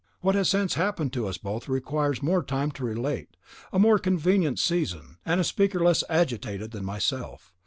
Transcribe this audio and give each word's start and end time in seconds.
What 0.21 0.33
has 0.33 0.49
since 0.49 0.73
happened 0.73 1.13
to 1.13 1.27
us 1.27 1.37
both 1.37 1.69
requires 1.69 2.23
more 2.23 2.41
time 2.41 2.71
to 2.71 2.83
relate, 2.83 3.37
a 3.71 3.77
more 3.77 3.99
convenient 3.99 4.57
season, 4.57 5.17
and 5.27 5.39
a 5.39 5.43
speaker 5.43 5.79
less 5.79 6.03
agitated 6.09 6.71
than 6.71 6.83
myself. 6.85 7.53